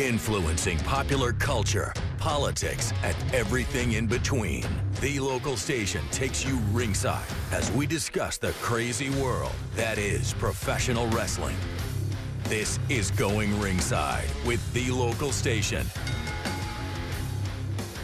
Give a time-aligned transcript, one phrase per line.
[0.00, 4.64] influencing popular culture, politics, and everything in between.
[5.00, 11.06] The local station takes you ringside as we discuss the crazy world that is professional
[11.08, 11.56] wrestling.
[12.44, 15.86] This is Going Ringside with the local station.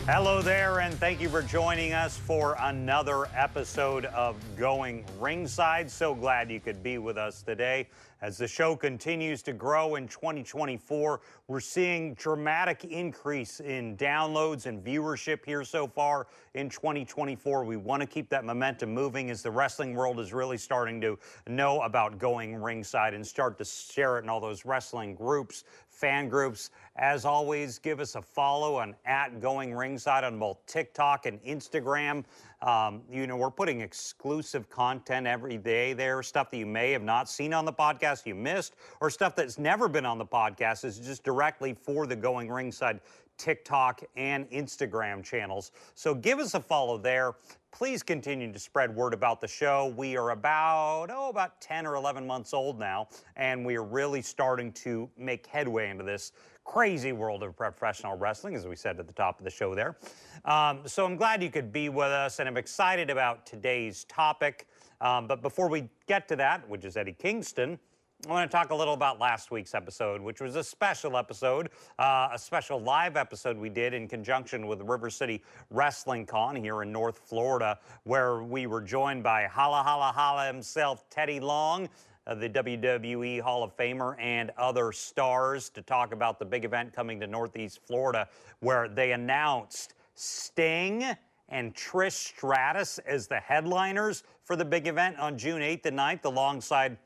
[0.07, 5.91] Hello there, and thank you for joining us for another episode of Going Ringside.
[5.91, 7.89] So glad you could be with us today.
[8.23, 14.83] As the show continues to grow in 2024, we're seeing dramatic increase in downloads and
[14.83, 17.65] viewership here so far in 2024.
[17.65, 21.19] We want to keep that momentum moving as the wrestling world is really starting to
[21.47, 26.31] know about going ringside and start to share it in all those wrestling groups, fan
[26.31, 26.71] groups.
[26.99, 32.25] As always, give us a follow on at Going Ringside on both TikTok and Instagram.
[32.63, 37.03] Um, you know, we're putting exclusive content every day there, stuff that you may have
[37.03, 40.87] not seen on the podcast, you missed, or stuff that's never been on the podcast
[40.87, 43.01] is just directly for the Going Ringside
[43.37, 45.73] TikTok and Instagram channels.
[45.95, 47.35] So give us a follow there.
[47.73, 49.93] Please continue to spread word about the show.
[49.99, 54.23] We are about, oh, about 10 or 11 months old now, and we are really
[54.23, 56.33] starting to make headway into this
[56.67, 59.97] crazy world of professional wrestling, as we said at the top of the show there.
[60.45, 64.67] Um, so I'm glad you could be with us, and I'm excited about today's topic.
[65.01, 67.79] Um, but before we get to that, which is Eddie Kingston,
[68.27, 71.69] I want to talk a little about last week's episode, which was a special episode,
[71.99, 76.83] uh, a special live episode we did in conjunction with River City Wrestling Con here
[76.83, 81.89] in North Florida, where we were joined by Holla Holla Holla himself, Teddy Long,
[82.35, 87.21] the WWE Hall of Famer, and other stars to talk about the big event coming
[87.21, 88.29] to Northeast Florida,
[88.61, 91.05] where they announced Sting
[91.49, 96.25] and Trish Stratus as the headliners for the big event on June 8th and 9th,
[96.25, 96.97] alongside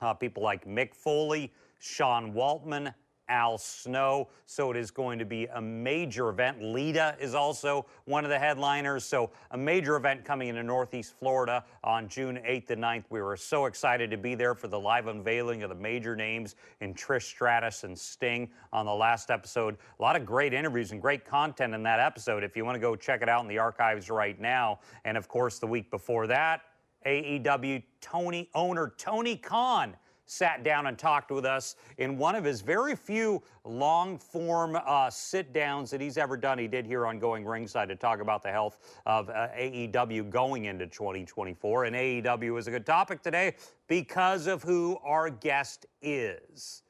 [0.00, 2.92] uh, people like Mick Foley, Sean Waltman,
[3.28, 4.28] Al Snow.
[4.46, 6.62] So it is going to be a major event.
[6.62, 9.04] Lita is also one of the headliners.
[9.04, 13.04] So a major event coming into Northeast Florida on June 8th and 9th.
[13.10, 16.54] We were so excited to be there for the live unveiling of the major names
[16.80, 19.76] in Trish Stratus and Sting on the last episode.
[19.98, 22.44] A lot of great interviews and great content in that episode.
[22.44, 24.80] If you want to go check it out in the archives right now.
[25.04, 26.62] And of course, the week before that,
[27.06, 29.96] AEW Tony owner Tony Khan
[30.28, 35.08] sat down and talked with us in one of his very few long form uh,
[35.10, 36.58] sit downs that he's ever done.
[36.58, 40.66] He did here on Going Ringside to talk about the health of uh, AEW going
[40.66, 41.84] into 2024.
[41.84, 43.54] And AEW is a good topic today
[43.88, 46.82] because of who our guest is.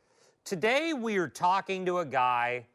[0.44, 2.66] Today, we are talking to a guy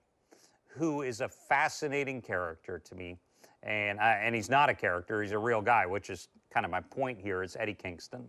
[0.67, 3.17] who is a fascinating character to me.
[3.63, 6.71] And, uh, and he's not a character, he's a real guy, which is kind of
[6.71, 8.25] my point here is Eddie Kingston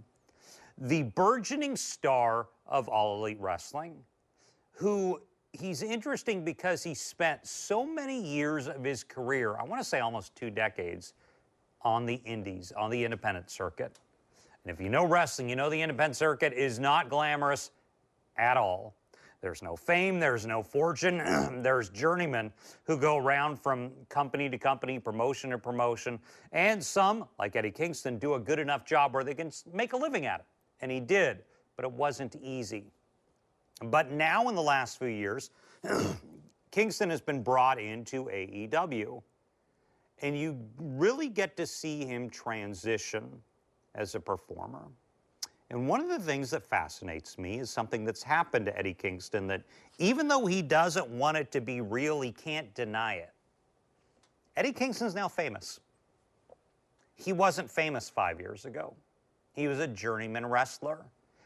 [0.79, 3.97] the burgeoning star of All Elite Wrestling,
[4.73, 5.21] who
[5.53, 10.01] he's interesting because he spent so many years of his career, I want to say
[10.01, 11.15] almost two decades,
[11.83, 14.01] on the indies, on the independent circuit.
[14.65, 17.71] And if you know wrestling, you know the independent circuit is not glamorous
[18.37, 18.95] at all.
[19.43, 21.19] There's no fame, there's no fortune,
[21.63, 22.51] there's journeymen
[22.85, 26.19] who go around from company to company, promotion to promotion,
[26.53, 29.97] and some, like Eddie Kingston, do a good enough job where they can make a
[29.99, 30.47] living at it
[30.85, 31.39] and he did,
[31.77, 32.85] but it wasn't easy.
[33.85, 35.49] But now, in the last few years,
[36.71, 39.23] Kingston has been brought into AEW,
[40.21, 43.31] and you really get to see him transition
[43.95, 44.83] as a performer.
[45.71, 49.47] And one of the things that fascinates me is something that's happened to Eddie Kingston
[49.47, 49.63] that
[49.99, 53.33] even though he doesn't want it to be real, he can't deny it.
[54.55, 55.81] Eddie Kingston's now famous.
[57.15, 58.95] He wasn't famous five years ago.
[59.55, 60.99] He was a journeyman wrestler.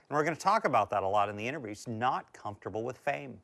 [0.08, 1.68] And we're going to talk about that a lot in the interview.
[1.68, 3.38] He's not comfortable with fame.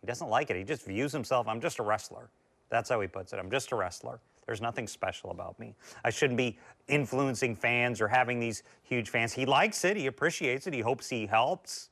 [0.00, 0.56] He doesn't like it.
[0.56, 2.28] He just views himself, I'm just a wrestler.
[2.68, 3.38] That's how he puts it.
[3.38, 4.20] I'm just a wrestler.
[4.46, 5.74] There's nothing special about me.
[6.04, 9.32] I shouldn't be influencing fans or having these huge fans.
[9.32, 11.88] He likes it, he appreciates it, he hopes he helps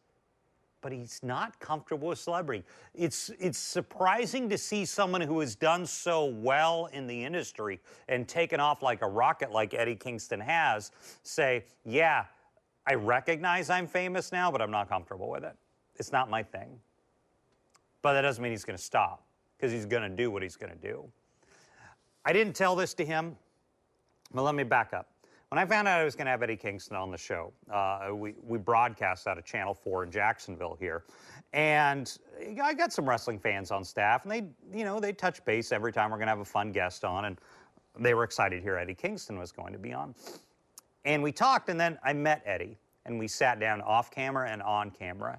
[0.83, 2.65] but he's not comfortable with celebrity.
[2.95, 8.29] It's it's surprising to see someone who has done so well in the industry and
[8.29, 10.91] taken off like a rocket like Eddie Kingston has
[11.23, 12.25] say, "Yeah,
[12.87, 15.57] I recognize I'm famous now, but I'm not comfortable with it.
[15.97, 16.79] It's not my thing."
[18.03, 19.25] But that doesn't mean he's going to stop
[19.57, 21.05] because he's going to do what he's going to do.
[22.25, 23.37] I didn't tell this to him,
[24.35, 25.12] but let me back up.
[25.53, 28.09] When I found out I was going to have Eddie Kingston on the show, uh,
[28.15, 31.05] we, we broadcast out of Channel 4 in Jacksonville here.
[31.53, 32.11] And
[32.63, 34.45] I got some wrestling fans on staff, and they,
[34.75, 37.27] you know, they touch base every time we're going to have a fun guest on.
[37.27, 37.39] And
[38.01, 40.15] they were excited here Eddie Kingston was going to be on.
[41.05, 44.63] And we talked, and then I met Eddie, and we sat down off camera and
[44.63, 45.39] on camera.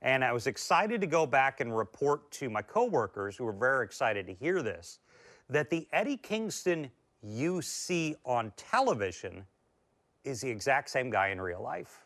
[0.00, 3.84] And I was excited to go back and report to my coworkers who were very
[3.84, 4.98] excited to hear this
[5.48, 6.90] that the Eddie Kingston
[7.22, 9.44] you see on television
[10.24, 12.04] is the exact same guy in real life.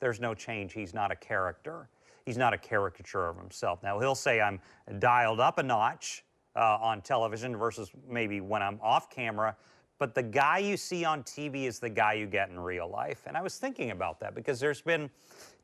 [0.00, 0.72] There's no change.
[0.72, 1.88] He's not a character.
[2.24, 3.82] He's not a caricature of himself.
[3.82, 4.60] Now, he'll say I'm
[4.98, 6.24] dialed up a notch
[6.56, 9.56] uh, on television versus maybe when I'm off camera,
[9.98, 13.22] but the guy you see on TV is the guy you get in real life.
[13.26, 15.08] And I was thinking about that because there's been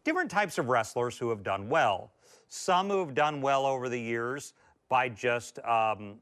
[0.05, 2.13] different types of wrestlers who have done well.
[2.49, 4.55] Some who have done well over the years
[4.89, 6.17] by just, um,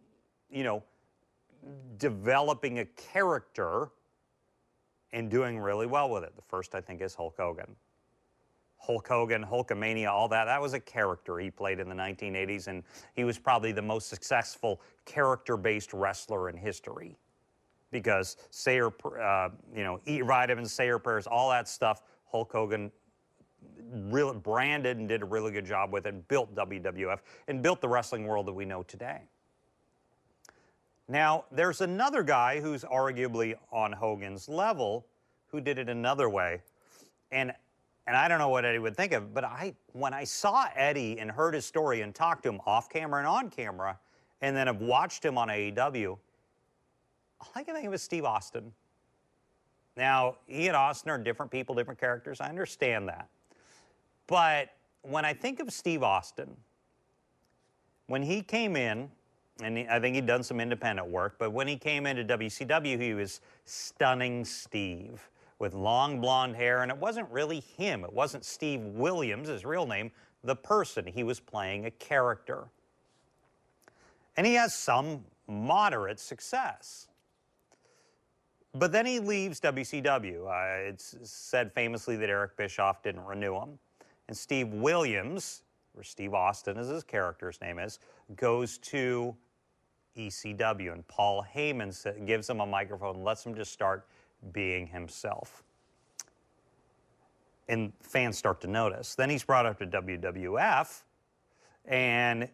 [0.50, 0.82] you know,
[1.98, 3.90] developing a character
[5.12, 6.34] and doing really well with it.
[6.36, 7.76] The first, I think, is Hulk Hogan.
[8.78, 12.84] Hulk Hogan, Hulkamania, all that, that was a character he played in the 1980s, and
[13.14, 17.16] he was probably the most successful character based wrestler in history.
[17.90, 22.92] Because Sayer, uh, you know, eat vitamins, Sayer prayers, all that stuff, Hulk Hogan
[24.08, 27.88] really branded and did a really good job with it, built WWF, and built the
[27.88, 29.22] wrestling world that we know today.
[31.08, 35.06] Now, there's another guy who's arguably on Hogan's level
[35.46, 36.62] who did it another way.
[37.30, 37.52] And
[38.08, 41.18] and I don't know what Eddie would think of, but I when I saw Eddie
[41.18, 43.98] and heard his story and talked to him off camera and on camera,
[44.42, 46.16] and then have watched him on AEW,
[47.40, 48.72] all I can think of is Steve Austin.
[49.96, 52.40] Now, he and Austin are different people, different characters.
[52.40, 53.28] I understand that.
[54.26, 54.70] But
[55.02, 56.54] when I think of Steve Austin,
[58.06, 59.10] when he came in
[59.62, 61.36] and I think he'd done some independent work.
[61.38, 66.90] But when he came into WCW, he was stunning Steve with long blonde hair, and
[66.90, 68.04] it wasn't really him.
[68.04, 70.10] It wasn't Steve Williams, his real name,
[70.44, 71.06] the person.
[71.06, 72.68] He was playing a character.
[74.36, 77.08] And he has some moderate success.
[78.74, 80.46] But then he leaves WCW.
[80.46, 83.78] Uh, it's said famously that Eric Bischoff didn't renew him.
[84.28, 85.62] And Steve Williams,
[85.96, 88.00] or Steve Austin as his character's name is,
[88.36, 89.34] goes to
[90.16, 90.92] ECW.
[90.92, 94.06] And Paul Heyman gives him a microphone and lets him just start
[94.52, 95.62] being himself.
[97.68, 99.14] And fans start to notice.
[99.14, 101.02] Then he's brought up to WWF,
[101.84, 102.48] and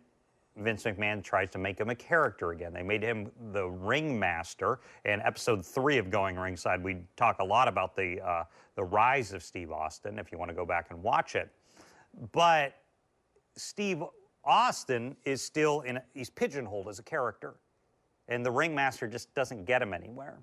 [0.57, 2.73] Vince McMahon tries to make him a character again.
[2.73, 4.81] They made him the ringmaster.
[5.05, 8.45] In episode three of Going Ringside, we talk a lot about the uh,
[8.75, 10.19] the rise of Steve Austin.
[10.19, 11.51] If you want to go back and watch it,
[12.33, 12.75] but
[13.57, 14.03] Steve
[14.45, 17.55] Austin is still in, a, he's pigeonholed as a character.
[18.29, 20.39] And the ringmaster just doesn't get him anywhere.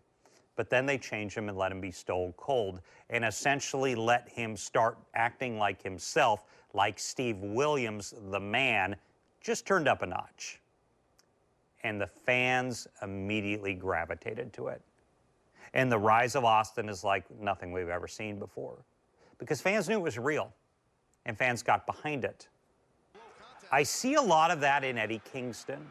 [0.55, 4.57] But then they change him and let him be stone cold and essentially let him
[4.57, 6.43] start acting like himself,
[6.73, 8.95] like Steve Williams, the man,
[9.41, 10.59] just turned up a notch.
[11.83, 14.81] And the fans immediately gravitated to it.
[15.73, 18.83] And the rise of Austin is like nothing we've ever seen before
[19.37, 20.53] because fans knew it was real
[21.25, 22.47] and fans got behind it.
[23.71, 25.85] I see a lot of that in Eddie Kingston.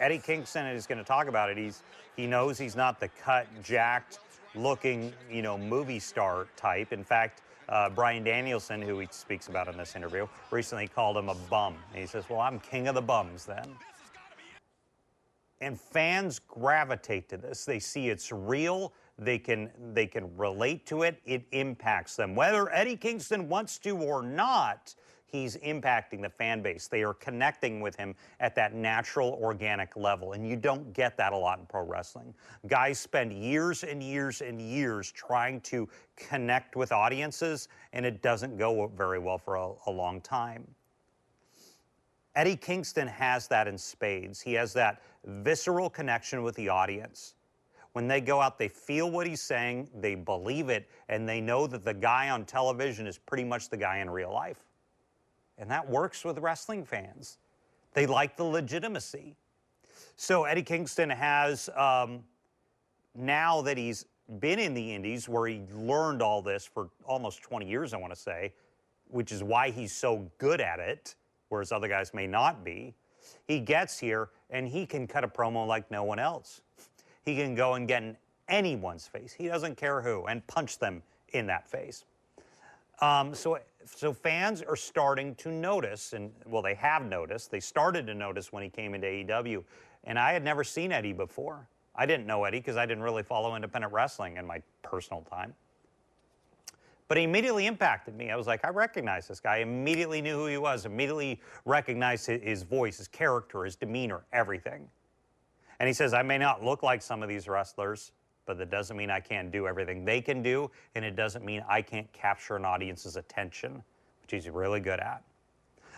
[0.00, 1.56] Eddie Kingston is going to talk about it.
[1.56, 1.82] He's
[2.16, 4.20] he knows he's not the cut, jacked
[4.54, 6.92] looking, you know, movie star type.
[6.92, 11.28] In fact, uh, Bryan Danielson, who he speaks about in this interview, recently called him
[11.28, 11.76] a bum.
[11.92, 13.68] And he says, Well, I'm king of the bums then.
[15.60, 17.64] And fans gravitate to this.
[17.64, 18.92] They see it's real.
[19.18, 21.20] They can they can relate to it.
[21.24, 22.34] It impacts them.
[22.34, 24.94] Whether Eddie Kingston wants to or not,
[25.26, 26.88] he's impacting the fan base.
[26.88, 30.32] They are connecting with him at that natural, organic level.
[30.32, 32.32] And you don't get that a lot in pro wrestling.
[32.66, 38.56] Guys spend years and years and years trying to connect with audiences, and it doesn't
[38.56, 40.66] go very well for a, a long time.
[42.34, 44.40] Eddie Kingston has that in spades.
[44.40, 47.34] He has that visceral connection with the audience.
[47.94, 51.66] When they go out, they feel what he's saying, they believe it, and they know
[51.66, 54.58] that the guy on television is pretty much the guy in real life.
[55.58, 57.38] And that works with wrestling fans.
[57.94, 59.36] They like the legitimacy.
[60.16, 62.22] So Eddie Kingston has, um,
[63.14, 64.06] now that he's
[64.38, 68.12] been in the Indies, where he learned all this for almost 20 years, I want
[68.12, 68.52] to say,
[69.08, 71.14] which is why he's so good at it,
[71.48, 72.94] whereas other guys may not be.
[73.46, 76.60] He gets here and he can cut a promo like no one else.
[77.24, 78.16] He can go and get in
[78.48, 79.32] anyone's face.
[79.32, 82.04] He doesn't care who and punch them in that face.
[83.00, 87.50] Um, so, so fans are starting to notice, and well, they have noticed.
[87.50, 89.64] They started to notice when he came into AEW,
[90.04, 91.68] and I had never seen Eddie before.
[91.94, 95.54] I didn't know Eddie because I didn't really follow independent wrestling in my personal time.
[97.08, 98.30] But he immediately impacted me.
[98.30, 99.56] I was like, I recognize this guy.
[99.56, 100.86] I immediately knew who he was.
[100.86, 104.88] Immediately recognized his voice, his character, his demeanor, everything.
[105.78, 108.12] And he says, I may not look like some of these wrestlers,
[108.46, 111.64] but that doesn't mean I can't do everything they can do, and it doesn't mean
[111.68, 113.82] I can't capture an audience's attention,
[114.22, 115.22] which he's really good at.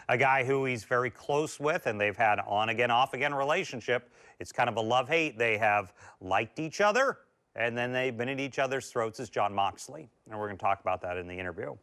[0.09, 4.11] A guy who he's very close with, and they've had on again, off again relationship.
[4.41, 5.39] It's kind of a love hate.
[5.39, 7.19] They have liked each other,
[7.55, 10.09] and then they've been at each other's throats is Jon Moxley.
[10.31, 11.77] And we're going to talk about that in the interview.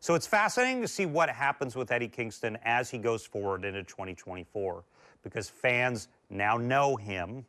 [0.00, 3.82] So it's fascinating to see what happens with Eddie Kingston as he goes forward into
[3.82, 4.84] 2024
[5.22, 7.44] because fans now know him.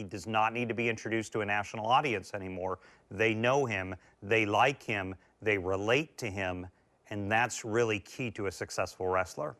[0.00, 2.78] He does not need to be introduced to a national audience anymore.
[3.10, 6.66] They know him, they like him, they relate to him,
[7.10, 9.56] and that's really key to a successful wrestler.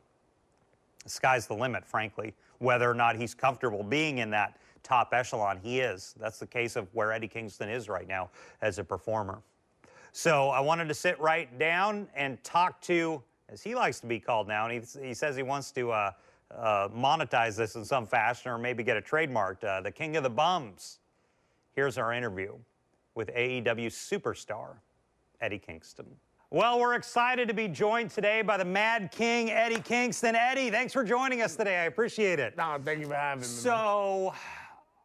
[1.04, 2.32] The sky's the limit, frankly.
[2.56, 6.14] Whether or not he's comfortable being in that top echelon, he is.
[6.18, 8.30] That's the case of where Eddie Kingston is right now
[8.62, 9.42] as a performer.
[10.12, 14.18] So I wanted to sit right down and talk to, as he likes to be
[14.18, 16.12] called now, and he, he says he wants to uh,
[16.56, 20.22] uh, monetize this in some fashion or maybe get a trademark, uh, the King of
[20.22, 20.98] the Bums.
[21.74, 22.54] Here's our interview
[23.14, 24.74] with AEW superstar
[25.40, 26.06] Eddie Kingston.
[26.52, 30.34] Well, we're excited to be joined today by the Mad King, Eddie Kingston.
[30.34, 31.78] Eddie, thanks for joining us today.
[31.78, 32.56] I appreciate it.
[32.56, 33.46] No, thank you for having me.
[33.46, 34.34] So,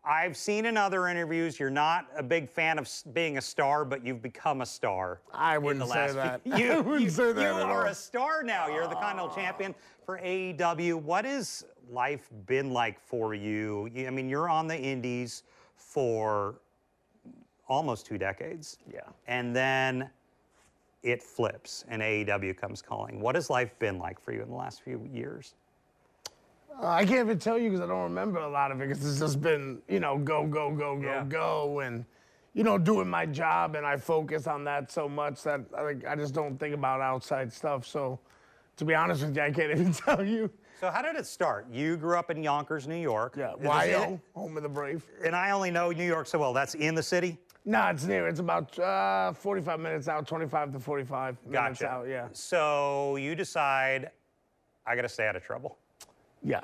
[0.06, 4.06] I've seen in other interviews you're not a big fan of being a star, but
[4.06, 5.20] you've become a star.
[5.34, 6.42] I wouldn't say that.
[6.46, 7.92] You, I wouldn't you, say that you are all.
[7.92, 8.68] a star now.
[8.68, 9.74] You're the Continental Champion
[10.06, 10.96] for AEW.
[11.02, 13.90] What has life been like for you?
[13.94, 15.44] You- I mean, you're on the Indies
[15.76, 16.56] for
[17.68, 18.78] almost two decades.
[18.92, 19.02] Yeah.
[19.28, 20.10] And then
[21.02, 23.20] it flips and AEW comes calling.
[23.20, 25.56] What has life been like for you in the last few years?
[26.82, 29.05] Uh, I can't even tell you because I don't remember a lot of it because
[29.05, 31.24] it's just been, you know, go, go, go, go, Yeah.
[31.27, 32.05] go, and,
[32.53, 36.05] you know, doing my job, and I focus on that so much that I, like,
[36.05, 37.86] I just don't think about outside stuff.
[37.86, 38.20] So,
[38.77, 40.50] to be honest with you, I can't even tell you.
[40.82, 41.67] So how did it start?
[41.72, 43.36] You grew up in Yonkers, New York.
[43.38, 43.53] Yeah,
[43.86, 45.05] YO, home of the brave.
[45.24, 46.51] And I only know New York so well.
[46.51, 47.38] That's in the city?
[47.63, 48.27] No, it's near.
[48.27, 51.89] It's about uh, 45 minutes out, 25 to 45 minutes Gotcha.
[51.89, 52.08] out.
[52.10, 54.12] Yeah, So you decide,
[54.86, 55.77] I got to stay out of trouble.
[56.46, 56.62] Yeah,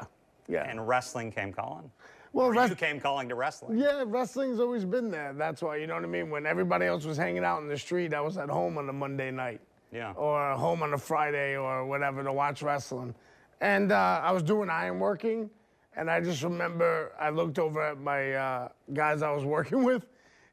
[0.48, 0.70] yeah.
[0.70, 1.92] And wrestling came calling.
[2.34, 3.78] well, Or you came calling to wrestling.
[3.78, 5.34] Yeah, wrestling's always been there.
[5.34, 6.30] That's why, you know what I mean?
[6.30, 8.94] When everybody else was hanging out in the street, I was at home on a
[8.94, 9.60] Monday night.
[9.92, 10.14] Yeah.
[10.14, 13.14] Or home on a Friday or whatever to watch wrestling.
[13.60, 15.50] And uh, I was doing ironworking,
[15.98, 20.06] and I just remember I looked over at my uh, guys I was working with,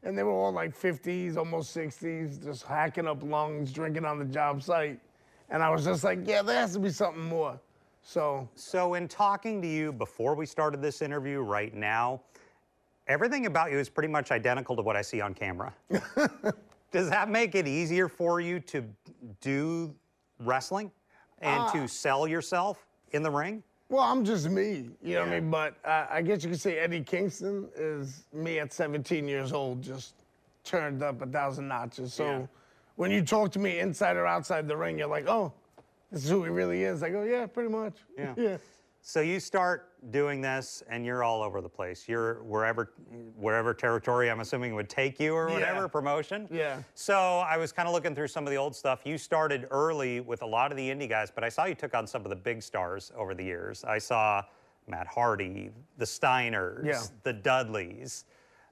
[0.02, 4.24] and they were all like 50s, almost 60s, just hacking up lungs, drinking on the
[4.24, 5.00] job site.
[5.50, 7.58] And I was just like, yeah, there has to be something more.
[8.08, 12.22] So, So in talking to you before we started this interview right now,
[13.06, 15.74] everything about you is pretty much identical to what I see on camera.
[16.90, 18.82] Does that make it easier for you to
[19.42, 19.94] do
[20.40, 20.90] wrestling
[21.42, 23.62] and Uh, to sell yourself in the ring?
[23.90, 25.50] Well, I'm just me, you know what I mean?
[25.50, 29.82] But uh, I guess you could say Eddie Kingston is me at 17 years old,
[29.82, 30.14] just
[30.64, 32.14] turned up a thousand notches.
[32.14, 32.46] So Yeah.
[32.96, 35.52] when you talk to me inside or outside the ring, you're like, oh,
[36.10, 37.02] this is who he really is.
[37.02, 37.94] I go, yeah, pretty much.
[38.16, 38.34] Yeah.
[38.36, 38.56] yeah.
[39.00, 42.08] So you start doing this, and you're all over the place.
[42.08, 42.92] You're wherever,
[43.36, 45.86] wherever territory I'm assuming would take you, or whatever Yeah.
[45.86, 46.48] promotion.
[46.50, 46.82] Yeah.
[46.94, 49.02] So I was kind of looking through some of the old stuff.
[49.04, 51.94] You started early with a lot of the indie guys, but I saw you took
[51.94, 53.84] on some of the big stars over the years.
[53.84, 54.42] I saw
[54.88, 57.02] Matt Hardy, the Steiners, Yeah.
[57.22, 58.24] the Dudleys.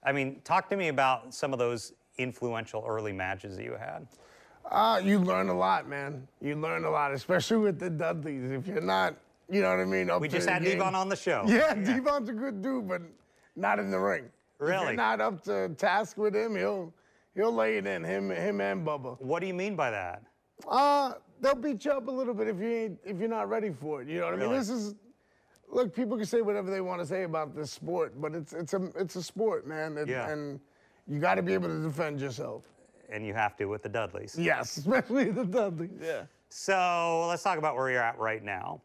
[0.02, 4.06] I mean, talk to me about some of those influential early matches that you had.
[4.70, 6.26] Uh, you learn a lot, man.
[6.40, 8.50] You learn a lot, especially with the Dudleys.
[8.50, 9.14] If you're not,
[9.50, 10.10] you know what I mean?
[10.10, 10.62] Up We just had.
[10.64, 11.44] D-Von on the show.
[11.46, 13.02] Yeah, D-Von's a good dude, but
[13.54, 14.24] not in the ring.
[14.24, 14.30] If
[14.68, 14.86] Really?
[14.86, 16.92] you're not up to task with him, he'll
[17.34, 18.02] he'll lay it in.
[18.02, 19.20] Him, him and Bubba.
[19.20, 20.22] What do you mean by that?
[20.66, 23.70] Uh, they'll beat you up a little bit if you ain't if you're not ready
[23.70, 24.08] for it.
[24.08, 24.52] You know what I mean?
[24.52, 24.94] This is
[25.70, 28.72] look, people can say whatever they want to say about this sport, but it's it's
[28.74, 29.96] a it's a sport, man.
[29.98, 30.28] It- Yeah.
[30.30, 30.58] And
[31.06, 32.64] you got to be able to defend yourself.
[33.10, 34.36] And you have to with the Dudleys.
[34.38, 35.90] Yes, especially the Dudleys.
[36.00, 36.22] Yeah.
[36.48, 38.80] So let's talk about where you're at right now.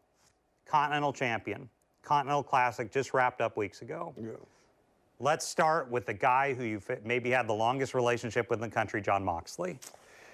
[0.66, 1.68] Continental champion.
[2.02, 4.14] Continental Classic just wrapped up weeks ago.
[4.20, 4.30] Yeah.
[5.20, 8.74] Let's start with the guy who you maybe had the longest relationship with in the
[8.74, 9.78] country, Jon Moxley.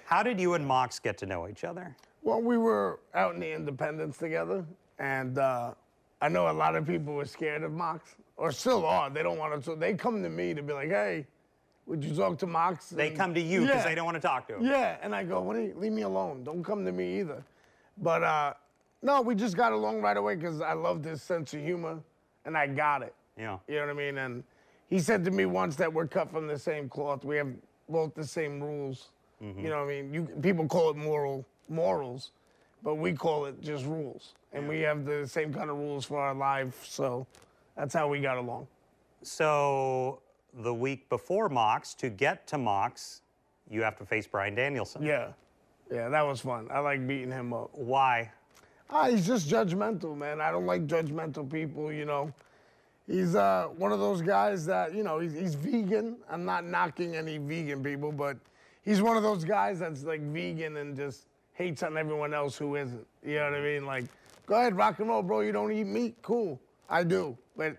[0.05, 1.95] How did you and Mox get to know each other?
[2.23, 4.65] Well, we were out in the Independence together,
[4.97, 5.73] and uh,
[6.21, 9.11] I know a lot of people were scared of Mox, or still are.
[9.11, 9.63] They don't want to.
[9.63, 11.27] So They come to me to be like, "Hey,
[11.89, 13.83] would you talk to Mox?" They And- come to you because Yeah.
[13.89, 14.63] they don't want to talk to him.
[14.65, 16.43] Yeah, and I go, what do you, leave me alone.
[16.43, 17.43] Don't come to me either.
[17.97, 18.53] But uh,
[19.01, 21.99] no, we just got along right away because I loved his sense of humor,
[22.45, 23.13] and I got it.
[23.37, 23.57] Yeah.
[23.67, 24.17] You know what I mean?
[24.19, 24.43] And
[24.87, 27.25] he said to me once that we're cut from the same cloth.
[27.25, 27.51] We have
[27.89, 29.09] both the same rules.
[29.41, 29.59] Mm-hmm.
[29.59, 30.13] You know what I mean?
[30.13, 32.31] You people call it moral morals,
[32.83, 34.33] but we call it just rules.
[34.51, 36.85] And we have the same kind of rules for our life.
[36.85, 37.25] So
[37.77, 38.67] that's how we got along.
[39.23, 40.21] So
[40.53, 43.21] the week before Mox, to get to Mox,
[43.69, 45.03] you have to face Bryan Danielson.
[45.03, 45.29] Yeah.
[45.91, 46.67] Yeah, that was fun.
[46.71, 47.71] I like beating him up.
[47.73, 48.31] Why?
[48.89, 50.41] Ah, he's just judgmental, man.
[50.41, 52.33] I don't like judgmental people, you know.
[53.07, 56.17] He's uh, one of those guys that, you know, he's, he's vegan.
[56.29, 58.37] I'm not knocking any vegan people, but
[58.83, 62.75] he's one of those guys that's like vegan and just hates on everyone else who
[62.75, 63.05] isn't.
[63.25, 63.85] You know what I mean?
[63.85, 64.05] Like,
[64.45, 65.41] go ahead, rock and roll, bro.
[65.41, 66.15] You don't eat meat?
[66.21, 66.59] Cool.
[66.87, 67.35] I do.
[67.57, 67.77] But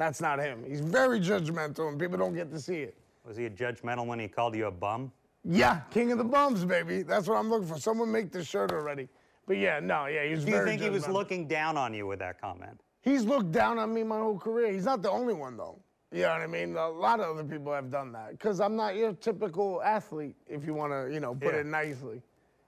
[0.00, 0.64] that's not him.
[0.66, 2.96] He's very judgmental and people don't get to see it.
[3.26, 5.12] Was he a judgmental when he called you a bum?
[5.44, 7.02] Yeah, king of the bums, baby.
[7.02, 7.78] That's what I'm looking for.
[7.78, 9.08] Someone make the shirt already.
[9.46, 10.52] But yeah, no, yeah, he's very.
[10.52, 12.80] Do you think he was looking down on you with that comment?
[13.02, 14.72] He's looked down on me my whole career.
[14.72, 15.78] He's not the only one, though.
[16.12, 16.76] You know what I mean?
[16.76, 18.30] A lot of other people have done that.
[18.32, 21.60] Because I'm not your typical athlete, if you want to, you know, put Yeah.
[21.60, 22.22] it nicely.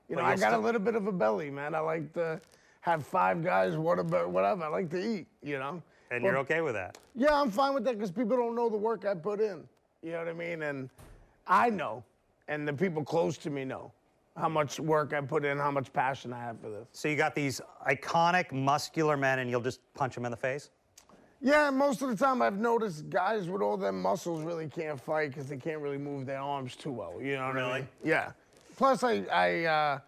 [0.08, 1.74] You But know, I got a little bit of a belly, man.
[1.74, 2.40] I like to
[2.82, 4.64] have five guys, whatever, whatever.
[4.64, 5.82] I like to eat, you know?
[6.12, 6.98] And But- you're okay with that?
[7.14, 9.66] Yeah, I'm fine with that because people don't know the work I put in.
[10.02, 10.62] You know what I mean?
[10.62, 10.90] And
[11.46, 12.04] I know,
[12.48, 13.90] and the people close to me know
[14.36, 16.86] how much work I put in, how much passion I have for this.
[16.92, 20.70] So you got these iconic muscular men and you'll just punch them in the face?
[21.40, 25.30] Yeah, most of the time I've noticed guys with all them muscles really can't fight
[25.30, 27.20] because they can't really move their arms too well.
[27.20, 27.88] You know what I mean?
[28.04, 28.32] Yeah.
[28.76, 29.98] Plus, I, I uh,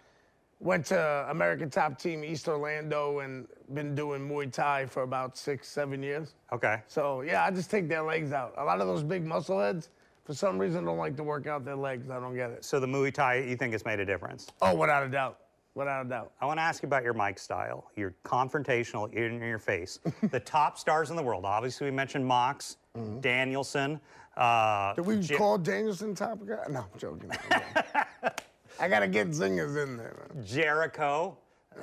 [0.60, 5.68] went to American Top Team East Orlando and been doing Muay Thai for about six,
[5.68, 6.34] seven years.
[6.52, 6.80] Okay.
[6.86, 8.54] So yeah, I just take their legs out.
[8.58, 9.90] A lot of those big muscle heads,
[10.24, 12.08] for some reason, don't like to work out their legs.
[12.10, 12.64] I don't get it.
[12.64, 14.48] So the Muay Thai, you think has made a difference?
[14.62, 15.38] Oh, without a doubt.
[15.74, 16.32] Without a doubt.
[16.40, 17.90] I want to ask you about your mic style.
[17.96, 19.98] You're confrontational, in your face.
[20.30, 22.76] the top stars in the world, obviously, we mentioned Mox,
[23.20, 24.00] Danielson.
[24.36, 26.62] Uh, Did we call Danielson top guy?
[26.70, 27.30] No, I'm joking.
[28.80, 30.44] I gotta get zingers in there, man.
[30.44, 31.38] Jericho.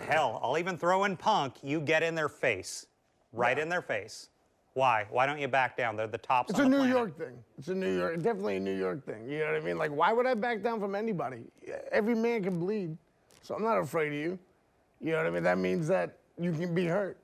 [0.07, 1.55] Hell, I'll even throw in Punk.
[1.63, 2.85] You get in their face,
[3.33, 4.29] right in their face.
[4.73, 5.05] Why?
[5.09, 5.97] Why don't you back down?
[5.97, 6.51] They're the tops.
[6.51, 6.95] It's a New planet.
[6.95, 7.43] York thing.
[7.57, 9.27] It's a New York, definitely a New York thing.
[9.29, 9.77] You know what I mean?
[9.77, 11.41] Like, why would I back down from anybody?
[11.91, 12.97] Every man can bleed,
[13.41, 14.39] so I'm not afraid of you.
[15.01, 15.43] You know what I mean?
[15.43, 17.17] That means that you can be hurt.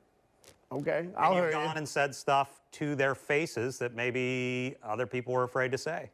[0.74, 1.78] Okay, I'll You've hurt gone you.
[1.78, 6.10] and said stuff to their faces that maybe other people were afraid to say.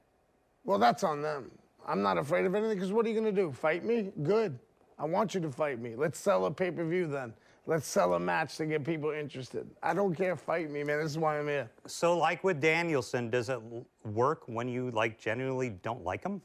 [0.66, 1.50] Well, that's on them.
[1.86, 3.52] I'm not afraid of anything because what are you gonna do?
[3.52, 4.12] Fight me?
[4.24, 4.58] Good.
[4.98, 5.96] I want you to fight me.
[5.96, 7.34] Let's sell a pay-per-view then.
[7.66, 9.70] Let's sell a match to get people interested.
[9.82, 10.36] I don't care.
[10.36, 11.00] Fight me, man.
[11.00, 11.70] This is why I'm here.
[11.88, 13.60] So, like with Danielson, does it
[14.04, 16.42] work when you like genuinely don't like him?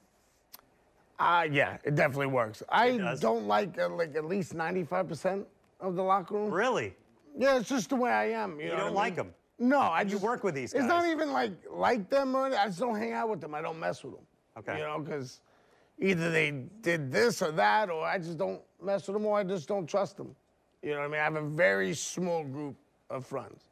[1.19, 2.63] Ah, yeah, it definitely works.
[2.69, 5.45] I don't like uh, like at least 95%
[5.81, 6.53] of the locker room.
[6.53, 6.95] Really?
[7.37, 8.61] Yeah, it's just the way I am.
[8.61, 9.35] You, know don't like them?
[9.59, 10.83] No, I You just work with these guys.
[10.83, 12.63] It's not even like like them or anything.
[12.63, 13.55] I just don't hang out with them.
[13.55, 14.23] I don't mess with them.
[14.59, 14.79] Okay.
[14.79, 15.41] You know, because
[15.99, 16.51] either they
[16.83, 19.87] did this or that, or I just don't mess with them, or I just don't
[19.87, 20.35] trust them.
[20.83, 21.21] You know what I mean?
[21.21, 22.77] I have a very small group
[23.11, 23.65] of friends.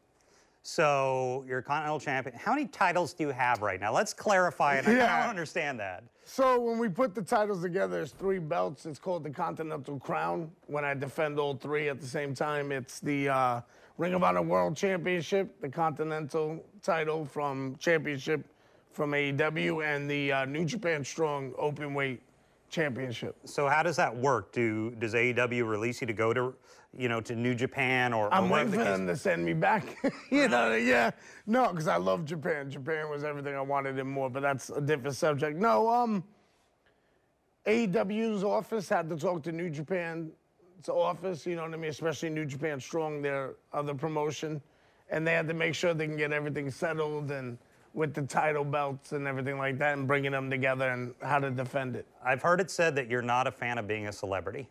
[0.63, 2.37] So, you're a Continental Champion.
[2.37, 3.93] How many titles do you have right now?
[3.93, 4.89] Let's clarify it.
[4.89, 5.21] I Yeah.
[5.21, 6.03] don't understand that.
[6.25, 8.85] So when we put the titles together, it's three belts.
[8.85, 10.51] It's called the Continental Crown.
[10.67, 13.61] When I defend all three at the same time, it's the uh,
[13.97, 18.45] Ring of Honor World Championship, the Continental title from Championship
[18.97, 22.23] from AEW, and the uh, New Japan Strong Open Weight
[22.71, 23.37] Championship.
[23.45, 24.53] So, how does that work?
[24.53, 26.55] Do does AEW release you to go to,
[26.97, 28.25] you know, to New Japan or?
[28.25, 29.99] or I'm wherever waiting the for them to send me back.
[30.31, 31.11] you know, yeah.
[31.47, 32.71] No, because I love Japan.
[32.71, 35.59] Japan was everything I wanted and more, but that's a different subject.
[35.59, 36.25] No, um,
[37.67, 40.33] AEW's office had to talk to New Japan's
[40.89, 41.91] office, you know what I mean?
[41.91, 44.63] Especially New Japan Strong, their other promotion.
[45.11, 47.59] And they had to make sure they can get everything settled and
[47.97, 51.51] with the title belts and everything like that and bringing them together and how to
[51.51, 52.07] defend it.
[52.25, 54.69] I've heard it said that you're not a fan of being a celebrity.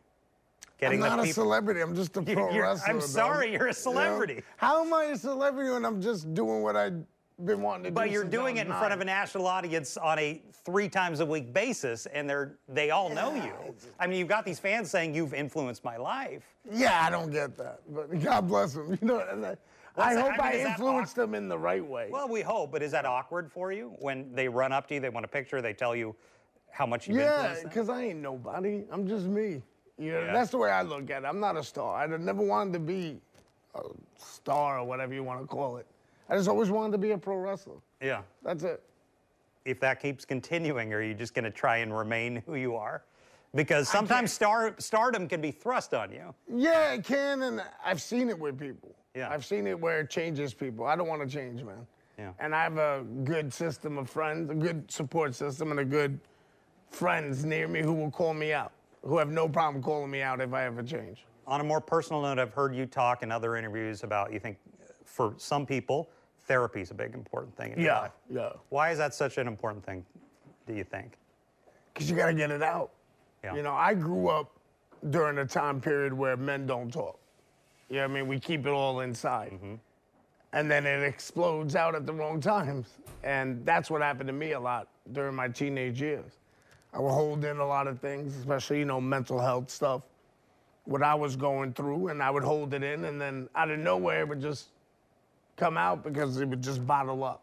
[0.79, 1.81] Getting I'm not the a celebrity.
[1.81, 2.93] I'm just a pro You're- wrestler.
[2.93, 3.71] I'm sorry, you're a You know?
[3.71, 4.43] celebrity.
[4.57, 7.01] How am I a celebrity when I'm just doing what I've
[7.43, 7.95] been wanting to do?
[7.95, 11.25] But you're doing it in front of a national audience on a three times a
[11.25, 13.53] week basis, and they're they all know you.
[13.99, 16.43] I mean, you've got these fans saying you've influenced my life.
[16.71, 18.97] Yeah, I don't get that, but God bless them.
[19.01, 19.55] You know,
[19.97, 22.09] I, that- hope I mean, I, influenced them in the right way.
[22.11, 24.99] Well, we hope, but is that awkward for you when they run up to you,
[24.99, 26.15] they want a picture, they tell you
[26.71, 28.83] how much you've yeah, because I ain't nobody.
[28.91, 29.61] I'm just me.
[29.97, 30.33] You know, Yeah.
[30.33, 31.25] that's the way I look at it.
[31.25, 31.95] I'm not a star.
[31.97, 33.21] I never wanted to be
[33.75, 33.81] a
[34.17, 35.87] star or whatever you want to call it.
[36.29, 37.77] I just always wanted to be a pro wrestler.
[38.01, 38.21] Yeah.
[38.43, 38.83] That's it.
[39.63, 43.03] If that keeps continuing, are you just going to try and remain who you are?
[43.55, 46.35] Because sometimes star, stardom can be thrust on you.
[46.53, 48.93] Yeah, it can, and I've seen it with people.
[49.15, 49.29] Yeah.
[49.29, 50.85] I've seen it where it changes people.
[50.85, 51.87] I don't want to change, man.
[52.17, 52.31] Yeah.
[52.39, 56.19] And I have a good system of friends, a good support system, and a good
[56.89, 58.71] friends near me who will call me out,
[59.03, 61.25] who have no problem calling me out if I ever change.
[61.47, 64.57] On a more personal note, I've heard you talk in other interviews about you think
[65.03, 66.09] for some people,
[66.47, 68.11] therapy is a big important thing in your Yeah, life.
[68.29, 68.49] yeah.
[68.69, 70.05] Why is that such an important thing,
[70.67, 71.17] do you think?
[71.93, 72.91] Because you got to get it out.
[73.43, 73.55] Yeah.
[73.55, 74.51] You know, I grew up
[75.09, 77.19] during a time period where men don't talk.
[77.89, 78.27] You know what I mean?
[78.27, 79.51] We keep it all inside.
[79.51, 79.75] Mm-hmm.
[80.53, 82.87] And then it explodes out at the wrong times.
[83.23, 86.31] And that's what happened to me a lot during my teenage years.
[86.93, 90.03] I would hold in a lot of things, especially, you know, mental health stuff,
[90.85, 93.79] what I was going through, and I would hold it in, and then out of
[93.79, 94.67] nowhere, it would just
[95.57, 97.41] come out because it would just bottle up.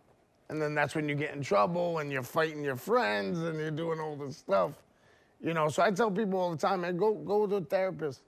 [0.49, 3.71] And then that's when you get in trouble and you're fighting your friends and you're
[3.71, 4.73] doing all this stuff.
[5.43, 8.21] You know, so I tell people all the time, man, go go to a therapist.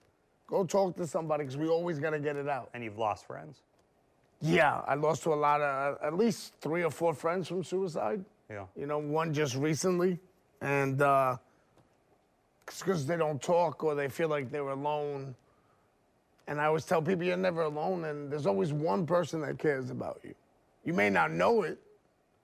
[0.55, 2.71] Go talk to somebody because we always gotta get it out.
[2.75, 3.63] And you've lost friends.
[4.41, 7.65] Yeah, I lost to a lot of, uh, at least three or four friends from
[7.65, 8.25] suicide.
[8.49, 8.67] Yeah.
[8.77, 10.21] You know, one just recently.
[10.61, 11.39] And uh,
[12.65, 15.35] because they don't talk or they feel like they're alone.
[16.47, 19.91] And I always tell people you're never alone, and there's always one person that cares
[19.91, 20.37] about you.
[20.85, 21.81] You may not know it,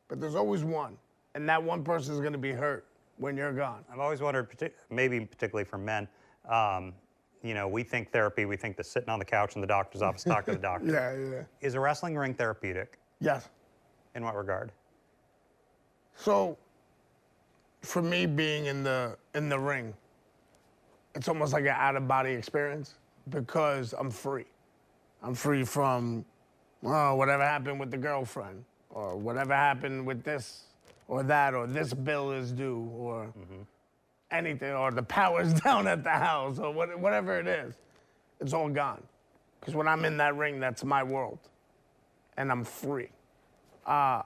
[0.09, 0.97] but there's always one.
[1.37, 2.87] And that one person is gonna be hurt
[3.19, 3.85] when you're gone.
[3.89, 4.49] I've always wondered,
[4.91, 6.09] maybe particularly for men,
[6.49, 6.93] um,
[7.43, 10.03] you know, we think therapy, we think the sitting on the couch in the doctor's
[10.03, 10.93] office, talk to the doctor.
[10.93, 11.43] Yeah, yeah.
[11.61, 12.99] Is a wrestling ring therapeutic?
[13.21, 13.49] Yes.
[14.15, 14.73] In what regard?
[16.15, 16.59] So,
[17.83, 19.95] for me, being in the in the ring,
[21.15, 22.95] it's almost like an out of body experience
[23.31, 24.47] because I'm free.
[25.23, 26.25] I'm free from
[26.85, 30.65] oh, whatever happened with the girlfriend, or whatever happened with this
[31.11, 33.63] or that, or this bill is due, or mm-hmm.
[34.31, 37.75] Anything, or the power's down at the house, or what, whatever it is.
[38.41, 39.03] It's all gone.
[39.61, 41.39] Because when I'm in that ring, that's my world,
[42.37, 43.11] and I'm free
[43.87, 44.23] uh,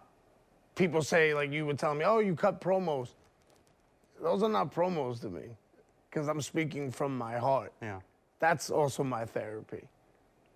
[0.74, 3.08] people say, like you would tell me, oh, you cut promos.
[4.22, 5.42] Those are not promos to me
[6.10, 7.72] because I'm speaking from my heart.
[7.82, 8.00] Yeah.
[8.40, 9.82] That's also my therapy.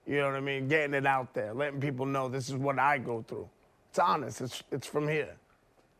[0.07, 0.69] You know what I mean?
[0.69, 3.49] Getting it out there, letting people know this is what I go through.
[3.91, 5.35] It's honest, it's, it's from here.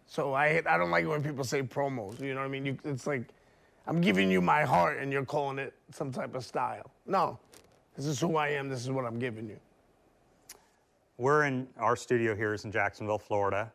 [0.07, 2.21] So I, hate, I don't like it when people say promos.
[2.21, 2.65] You know what I mean?
[2.67, 3.25] You, it's like
[3.89, 6.91] I'm giving you my heart and you're calling it some type of style.
[7.07, 7.39] No,
[7.97, 9.59] this is who I am, this is what I'm giving you.
[11.17, 13.73] We're in our studio here is in Jacksonville, Florida.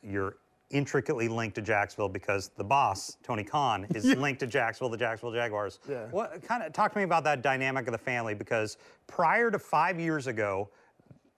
[0.00, 0.36] You're
[0.70, 5.34] intricately linked to Jacksonville because the boss, Tony Khan, is linked to Jacksonville, the Jacksonville
[5.34, 5.80] Jaguars.
[5.90, 6.06] Yeah.
[6.12, 8.78] What kind of talk to me about that dynamic of the family because
[9.08, 10.70] prior to five years ago,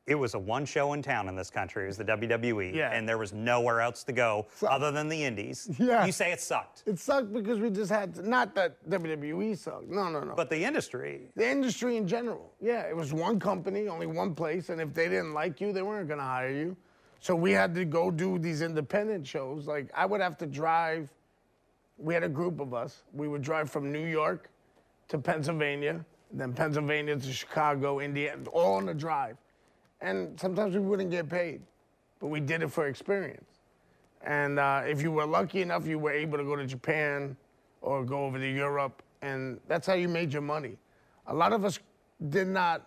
[0.06, 1.84] it was a one show in town in this country.
[1.84, 2.90] It was the WWE, Yeah.
[2.92, 5.68] and there was nowhere else to go other than the Indies.
[5.78, 6.04] Yeah.
[6.04, 9.88] You say it sucked, It sucked because we just had to, not that WWE sucked.
[9.88, 10.34] No, no, no.
[10.34, 11.30] but the industry.
[11.36, 12.52] the industry in general.
[12.60, 15.82] Yeah, it was one company, only one place, and if they didn't like you, they
[15.82, 16.76] weren't gonna hire you.
[17.20, 19.66] So we had to go do these independent shows.
[19.66, 21.08] Like I would have to drive.
[21.96, 23.04] We had a group of us.
[23.14, 24.50] We would drive from New York
[25.08, 29.38] to Pennsylvania, then Pennsylvania to Chicago, Indiana, all on the drive.
[30.04, 31.62] And sometimes we wouldn't get paid,
[32.20, 33.60] but we did it for experience.
[34.20, 37.34] And uh, if you were lucky enough, you were able to go to Japan
[37.80, 40.76] or go over to Europe, and that's how you made your money.
[41.28, 41.78] A lot of us
[42.28, 42.86] did not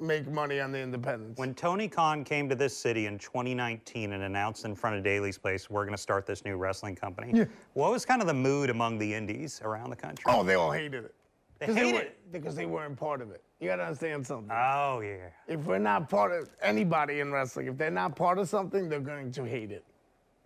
[0.00, 1.38] make money on the independents.
[1.40, 5.38] When Tony Khan came to this city in 2019 and announced in front of Daly's
[5.38, 7.32] Place, we're going to start this new wrestling company.
[7.36, 7.44] Yeah.
[7.72, 10.24] What was kind of the mood among the indies around the country?
[10.28, 11.14] oh, they all hated it.
[11.58, 12.32] They hated were, it?
[12.32, 13.42] because they weren't part of it.
[13.60, 14.50] You gotta understand something.
[14.52, 15.28] Oh, yeah.
[15.48, 19.00] if we're not part of anybody in wrestling, if they're not part of something, they're
[19.00, 19.84] going to hate it.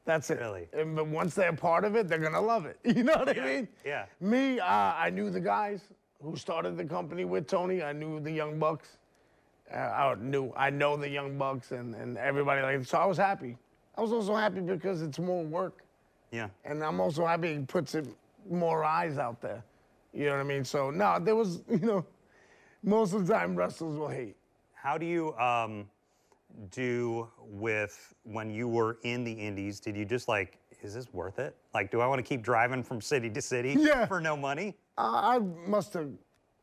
[0.05, 0.38] That's it.
[0.38, 0.68] Really?
[0.73, 2.79] And, but once they're part of it, they're gonna love it.
[2.97, 3.68] You know what Yeah, I mean?
[3.85, 4.07] yeah.
[4.21, 5.83] Me, uh, I knew the guys
[6.23, 7.83] who started the company with Tony.
[7.83, 8.99] I knew the Young Bucks.
[9.73, 12.85] Uh, I knew, I know the Young Bucks and, and everybody like.
[12.87, 13.57] So I was happy.
[13.97, 15.83] I was also happy because it's more work,
[16.31, 16.49] Yeah.
[16.64, 18.07] and I'm also happy it puts it
[18.49, 19.62] more eyes out there.
[20.14, 20.64] You know what I mean?
[20.64, 22.07] So no, there was, you know,
[22.83, 24.37] most of the time wrestlers will hate.
[24.75, 25.87] How do you um,
[26.71, 29.81] do with when you were in the indies?
[29.81, 31.57] Did you just like, is this worth it?
[31.75, 34.07] Like, do I want to keep driving from city to city Yeah.
[34.07, 34.77] for no money?
[34.97, 36.11] I I must have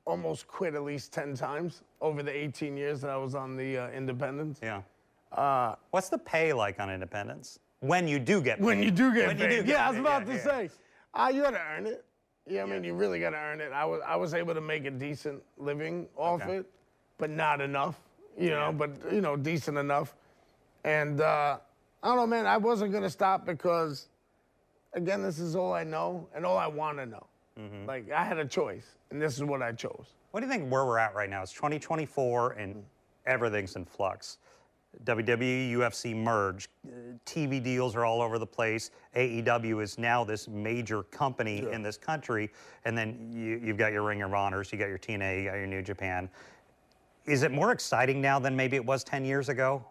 [0.05, 3.77] almost quit at least 10 times over the 18 years that I was on the
[3.77, 4.59] uh, Independence.
[4.61, 4.81] Yeah.
[5.31, 7.59] Uh, What's the pay like on independence?
[7.79, 8.65] When you do get paid.
[8.65, 9.43] When you do get When paid.
[9.51, 10.43] you do get yeah, I was about yeah, to yeah.
[10.43, 10.69] say,
[11.13, 12.05] uh, you gotta earn it.
[12.47, 13.71] Yeah, I mean, you really gotta earn it.
[13.71, 16.57] I was, I was able to make a decent living off Okay.
[16.57, 16.65] it,
[17.17, 17.99] but not enough,
[18.37, 20.15] you know, but, you know, decent enough.
[20.83, 21.57] And uh,
[22.03, 24.09] I don't know, man, I wasn't gonna stop because,
[24.93, 27.25] again, this is all I know and all I wanna know.
[27.59, 27.87] Mm-hmm.
[27.87, 30.13] Like, I had a choice, and this is what I chose.
[30.31, 31.41] What do you think where we're at right now?
[31.41, 32.83] It's 2024 and
[33.25, 34.37] everything's in flux.
[35.03, 36.69] WWE, UFC merge.
[36.87, 36.91] Uh,
[37.25, 38.91] TV deals are all over the place.
[39.15, 42.49] AEW is now this major company in this country.
[42.85, 45.55] And then you, you've got your Ring of Honors, you got your TNA, you got
[45.55, 46.29] your New Japan.
[47.25, 49.83] Is it more exciting now than maybe it was 10 years ago?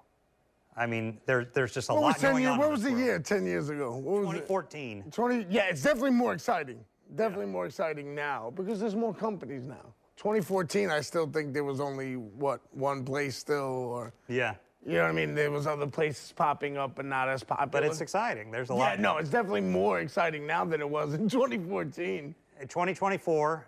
[0.77, 2.53] I mean, there, there's just a What lot was 10 going years?
[2.53, 2.59] on.
[2.59, 3.05] What was the world.
[3.05, 3.93] year 10 years ago?
[3.97, 4.47] What was it?
[4.47, 5.05] 2014.
[5.13, 6.85] 20, yeah, it's definitely more exciting
[7.17, 9.95] definitely more exciting now because there's more companies now.
[10.17, 14.55] 2014, I still think there was only what one place still, or Yeah.
[14.87, 15.35] You know what I mean.
[15.35, 17.71] There was other places popping up, but not as popular.
[17.71, 18.51] But it's exciting.
[18.51, 19.01] There's a yeah, lot.
[19.01, 22.35] no, it's definitely more exciting now than it was in 2014.
[22.61, 23.67] 2024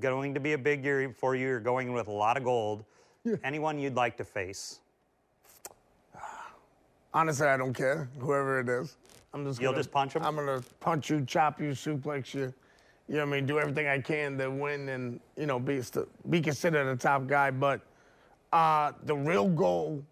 [0.00, 1.46] going to be a big year for you.
[1.46, 2.84] You're going with a lot of gold.
[3.44, 4.80] Anyone you'd like to face?
[7.14, 8.96] Honestly, I don't care whoever it is.
[9.34, 10.22] I'm just You'll gonna, just punch 'em?
[10.24, 12.52] I'm gonna punch you, chop you, suplex you.
[13.08, 13.46] You know what I mean?
[13.46, 15.82] Do everything I can to win and you know be
[16.28, 17.50] be considered a top guy.
[17.50, 17.80] But
[18.52, 20.02] uh, the real goal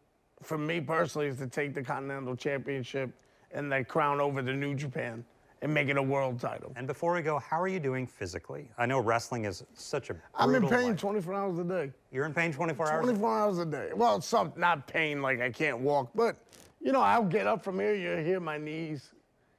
[0.46, 3.10] for me personally is to take the Continental Championship
[3.52, 5.24] and that crown over the New Japan
[5.62, 6.72] and make it a world title.
[6.76, 8.70] And before we go, how are you doing physically?
[8.78, 10.98] I know wrestling is such a I'm in pain life.
[10.98, 11.92] 24 hours a day.
[12.12, 13.04] You're in pain 24 hours.
[13.04, 13.90] 24 hours a day.
[13.94, 16.36] Well, some not pain like I can't walk, but
[16.80, 19.10] you know, I'll get up from here, you hear my knees,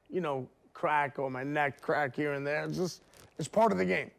[0.08, 2.64] you know, crack or my neck crack here and there.
[2.64, 3.02] It's just
[3.38, 4.10] it's part of the game.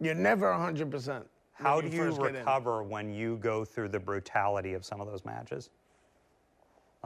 [0.00, 1.06] You're never 100%.
[1.08, 5.24] when How do you recover when you go through the brutality of some of those
[5.24, 5.70] matches?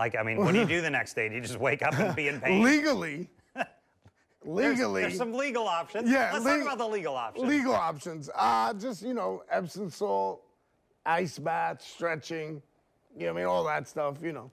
[0.01, 1.29] Like, I mean, what do you do the next day?
[1.29, 2.63] Do you just wake up and be in pain?
[2.63, 3.29] Legally,
[4.47, 6.11] legally, There's, some legal options.
[6.11, 7.47] Yeah, Let's talk about the legal options.
[7.47, 8.31] legal options.
[8.35, 10.43] Uh, just, you know, Epsom salt,
[11.05, 12.63] ice bath, stretching,
[13.15, 13.45] you know what I mean?
[13.51, 14.51] All that stuff, you know.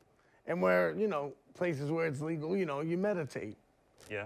[0.48, 3.56] And where, you know, places where it's legal, you know, you meditate.
[4.12, 4.26] Yeah.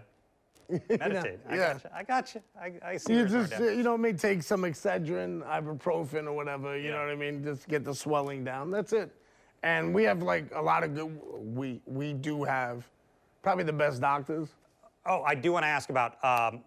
[0.89, 1.39] Meditate.
[1.47, 1.73] I yeah.
[1.73, 1.89] got you.
[1.93, 2.41] I got you.
[2.59, 6.75] I, I see You just, you know, may take some Excedrin, ibuprofen, or whatever.
[6.75, 6.91] You Yeah.
[6.93, 7.43] know what I mean?
[7.43, 8.71] Just get the swelling down.
[8.71, 9.13] That's it.
[9.63, 11.19] And we have like a lot of good.
[11.55, 12.87] We we do have
[13.43, 14.49] probably the best doctors.
[15.05, 16.23] Oh, I do want to ask about.
[16.23, 16.61] Um,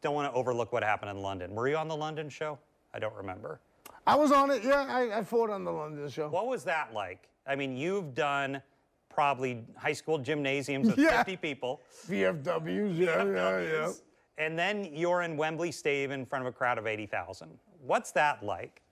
[0.00, 1.54] don't want to overlook what happened in London.
[1.54, 2.58] Were you on the London show?
[2.92, 3.60] I don't remember.
[4.06, 4.64] I was on it.
[4.64, 6.28] Yeah, I, I fought on the London show.
[6.28, 7.28] What was that like?
[7.46, 8.60] I mean, you've done
[9.08, 11.22] probably high school gymnasiums with Yeah.
[11.22, 11.80] 50 people.
[12.08, 12.98] VFWs.
[12.98, 13.92] Yeah, yeah, yeah.
[14.38, 17.48] And then you're in Wembley Stadium in front of a crowd of 80,000.
[17.86, 18.82] What's that like?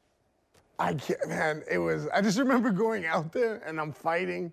[0.80, 1.62] I can't, man.
[1.70, 2.08] It was.
[2.08, 4.50] I just remember going out there and I'm fighting,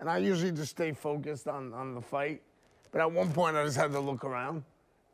[0.00, 2.42] and I usually just stay focused on on the fight.
[2.90, 4.64] But at one point, I just had to look around,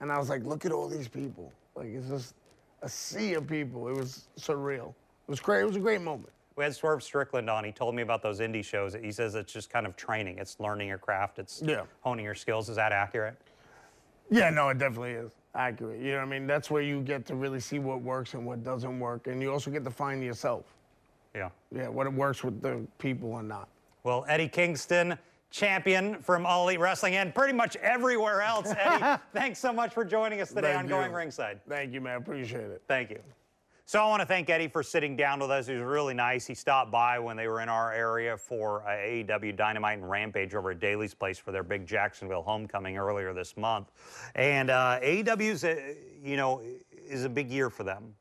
[0.01, 1.53] and I was like, "Look at all these people!
[1.77, 2.35] Like it's just
[2.83, 3.89] a sea of people.
[3.89, 4.89] It was surreal.
[4.89, 5.61] It was great.
[5.61, 7.65] It was a great moment." We had Swerve Strickland on.
[7.65, 8.95] He told me about those indie shows.
[8.95, 10.39] He says it's just kind of training.
[10.39, 11.39] It's learning your craft.
[11.41, 11.83] It's Yeah.
[12.01, 12.69] honing your skills.
[12.71, 13.37] Is that accurate?
[14.31, 16.01] Yeah, no, it definitely is accurate.
[16.01, 16.47] You know what I mean?
[16.47, 19.53] That's where you get to really see what works and what doesn't work, and you
[19.53, 20.65] also get to find yourself.
[21.35, 21.51] Yeah.
[21.75, 23.69] Yeah, what it works with the people and not.
[24.05, 25.19] Well, Eddie Kingston,
[25.51, 28.73] champion from All Elite Wrestling and pretty much everywhere else.
[28.77, 30.91] Eddie, thanks so much for joining us today Thank on you.
[30.91, 31.61] Going Ringside.
[31.69, 32.19] Thank you, man.
[32.19, 32.83] Appreciate it.
[32.89, 33.21] Thank you.
[33.87, 35.67] So I want to thank Eddie for sitting down with us.
[35.67, 36.47] He was really nice.
[36.47, 40.55] He stopped by when they were in our area for uh, AEW Dynamite and Rampage
[40.55, 43.93] over at Daly's Place for their big Jacksonville homecoming earlier this month.
[44.37, 45.77] And uh, AEW's, uh,
[46.23, 46.63] you know,
[47.07, 48.15] is a big year for them.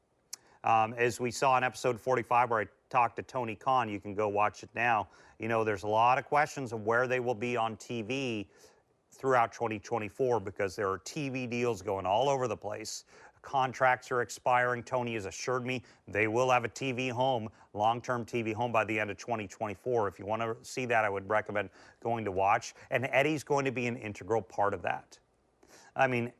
[0.65, 4.13] Um, as we saw in episode 45, where I talked to Tony Khan, you can
[4.13, 5.07] go watch it now.
[5.39, 8.47] You know, there's a lot of questions of where they will be on TV
[9.13, 13.05] throughout 2024 because there are TV deals going all over the place.
[13.43, 14.81] Contracts are expiring.
[14.81, 18.83] Tony has assured me they will have a TV home, long term TV home by
[18.85, 20.07] the end of 2024.
[20.07, 21.69] If you want to see that, I would recommend
[22.01, 22.73] going to watch.
[22.89, 25.19] And Eddie's going to be an integral part of that.
[25.95, 26.31] I mean,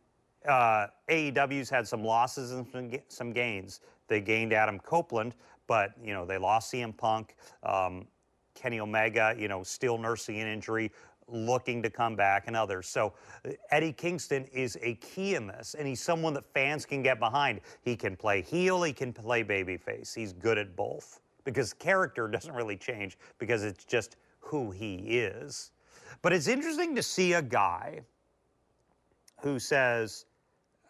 [0.48, 2.66] uh, AEW's had some losses and
[3.10, 3.82] some, gains.
[4.08, 5.36] They gained Adam Copeland,
[5.68, 8.08] but you know they lost CM Punk, um,
[8.56, 9.36] Kenny Omega.
[9.38, 10.92] You know, still nursing an injury,
[11.28, 12.88] looking to come back, and others.
[12.88, 13.14] So
[13.72, 17.62] Eddie Kingston is a key in this, and he's someone that fans can get behind.
[17.82, 20.14] He can play heel, he can play babyface.
[20.14, 25.72] He's good at both because character doesn't really change because it's just who he is.
[26.22, 28.02] But it's interesting to see a guy
[29.42, 30.26] who says,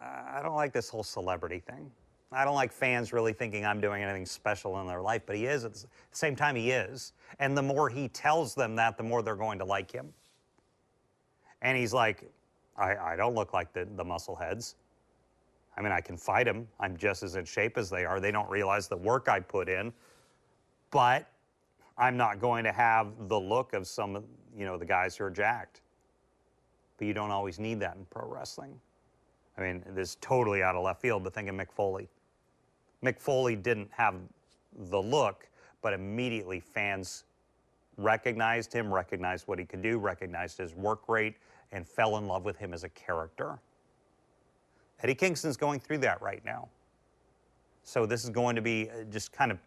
[0.01, 1.89] I don't like this whole celebrity thing.
[2.31, 5.45] I don't like fans really thinking I'm doing anything special in their life, but he
[5.45, 5.65] is.
[5.65, 7.13] At the same time, he is.
[7.39, 10.13] And the more he tells them that, the more they're going to like him.
[11.63, 12.29] And he's like,
[12.77, 14.75] I, I don't look like the, the muscle heads.
[15.75, 16.67] I mean, I can fight them.
[16.79, 18.19] I'm just as in shape as they are.
[18.19, 19.91] They don't realize the work I put in.
[20.91, 21.27] But
[21.97, 24.23] I'm not going to have the look of some,
[24.55, 25.81] you know, the guys who are jacked.
[26.97, 28.79] But you don't always need that in pro wrestling.
[29.57, 32.07] I mean, this is totally out of left field, but think of Mick Foley.
[33.03, 34.15] Mick Foley didn't have
[34.89, 35.47] the look,
[35.81, 37.23] but immediately fans
[37.97, 41.35] recognized him, recognized what he could do, recognized his work rate,
[41.73, 43.59] and fell in love with him as a character.
[45.01, 46.69] Eddie Kingston's going through that right now.
[47.83, 49.57] So this is going to be uh, just kind of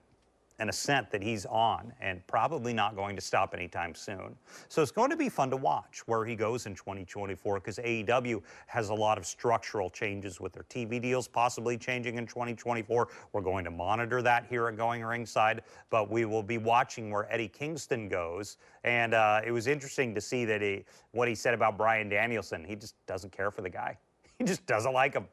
[0.59, 4.35] an ascent that he's on and probably not going to stop anytime soon.
[4.69, 8.42] So it's going to be fun to watch where he goes in 2024 because AEW
[8.66, 13.09] has a lot of structural changes with their TV deals possibly changing in 2024.
[13.33, 17.31] We're going to monitor that here at Going Ringside, but we will be watching where
[17.33, 18.57] Eddie Kingston goes.
[18.83, 22.64] And uh, it was interesting to see that he, what he said about Bryan Danielson.
[22.64, 23.99] He just doesn't care for the guy.
[24.38, 25.27] He just doesn't like him.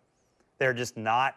[0.58, 1.36] They're just not,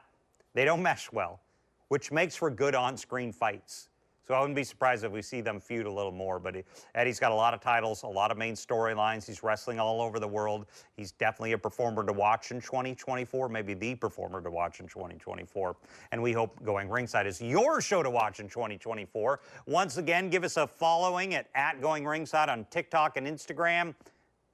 [0.54, 1.40] they don't mesh well
[1.88, 3.88] which makes for good on-screen fights.
[4.26, 6.40] So I wouldn't be surprised if we see them feud a little more.
[6.40, 6.56] But
[6.96, 9.24] Eddie's got a lot of titles, a lot of main storylines.
[9.24, 10.66] He's wrestling all over the world.
[10.96, 15.76] He's definitely a performer to watch in 2024, maybe the performer to watch in 2024.
[16.10, 19.40] And we hope Going Ringside is your show to watch in 2024.
[19.66, 23.94] Once again, give us a following at, at Going Ringside on TikTok and Instagram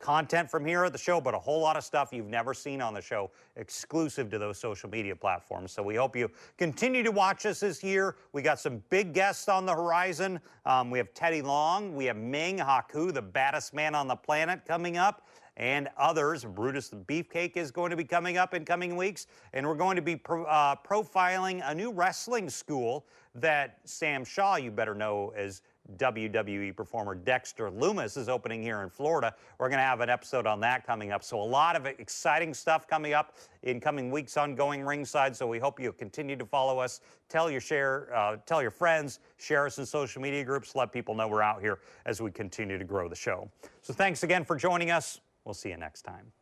[0.03, 2.83] content from here at the show, but a whole lot of stuff you've never seen
[2.83, 5.73] on the show exclusive to those social media platforms.
[5.73, 8.17] So we hope you continue to watch us this year.
[8.33, 10.41] We got some big guests on the horizon.
[10.67, 14.67] Um, we have Teddy Long, we have Ming Haku, the baddest man on the planet,
[14.67, 15.27] coming up.
[15.57, 19.27] And others, Brutus the Beefcake is going to be coming up in coming weeks.
[19.53, 24.57] And we're going to be pro, uh, profiling a new wrestling school that Sam Shaw,
[24.57, 25.63] you better know as
[25.97, 29.35] WWE performer Dexter Lumis is opening here in Florida.
[29.59, 31.23] We're going to have an episode on that coming up.
[31.25, 35.37] So a lot of exciting stuff coming up in coming weeks on Going Ringside.
[35.37, 37.01] So we hope you continue to follow us.
[37.29, 40.75] Tell your share, uh, tell your friends, share us in social media groups.
[40.75, 43.51] Let people know we're out here as we continue to grow the show.
[43.83, 45.21] So thanks again for joining us.
[45.45, 46.33] We'll see you next time.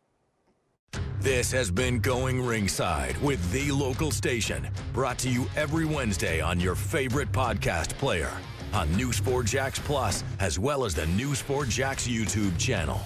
[1.20, 6.59] This has been Going Ringside with the local station, brought to you every Wednesday on
[6.59, 8.33] your favorite podcast player
[8.72, 13.00] on News4JAX Plus, as well as the News4JAX YouTube channel.